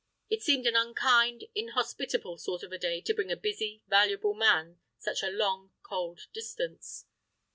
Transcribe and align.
It 0.31 0.41
seemed 0.41 0.65
an 0.65 0.75
unkind, 0.75 1.43
inhospitable 1.53 2.39
sort 2.39 2.63
of 2.63 2.71
a 2.71 2.79
day 2.79 3.01
to 3.01 3.13
bring 3.13 3.31
a 3.31 3.35
busy, 3.37 3.83
valuable 3.87 4.33
man 4.33 4.79
such 4.97 5.21
a 5.21 5.29
long, 5.29 5.73
cold 5.83 6.21
distance. 6.33 7.05